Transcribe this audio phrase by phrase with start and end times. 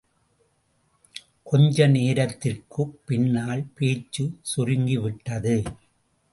[1.43, 5.55] கொஞ்ச நேரத்திற்குப் பின்னால் பேச்சுச் சுருங்கிவிட்டது.